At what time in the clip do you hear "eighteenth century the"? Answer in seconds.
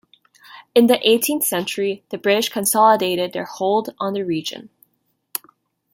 1.07-2.17